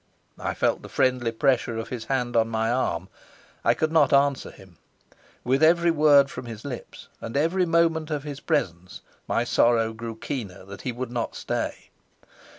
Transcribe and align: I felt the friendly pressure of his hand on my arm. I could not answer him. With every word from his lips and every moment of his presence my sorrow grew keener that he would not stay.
I 0.39 0.55
felt 0.55 0.81
the 0.81 0.89
friendly 0.89 1.31
pressure 1.31 1.77
of 1.77 1.89
his 1.89 2.05
hand 2.05 2.35
on 2.35 2.47
my 2.49 2.71
arm. 2.71 3.07
I 3.63 3.75
could 3.75 3.91
not 3.91 4.11
answer 4.11 4.49
him. 4.49 4.79
With 5.43 5.61
every 5.61 5.91
word 5.91 6.31
from 6.31 6.47
his 6.47 6.65
lips 6.65 7.07
and 7.21 7.37
every 7.37 7.67
moment 7.67 8.09
of 8.09 8.23
his 8.23 8.39
presence 8.39 9.01
my 9.27 9.43
sorrow 9.43 9.93
grew 9.93 10.15
keener 10.15 10.65
that 10.65 10.81
he 10.81 10.91
would 10.91 11.11
not 11.11 11.35
stay. 11.35 11.91